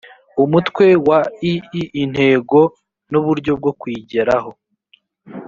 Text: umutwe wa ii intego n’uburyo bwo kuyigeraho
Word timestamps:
umutwe 0.43 0.85
wa 1.07 1.19
ii 1.51 1.85
intego 2.03 2.59
n’uburyo 3.11 3.51
bwo 3.59 3.71
kuyigeraho 3.79 4.51